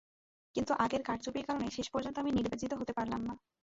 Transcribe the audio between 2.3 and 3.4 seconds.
নির্বাচিত হতে পারলাম না।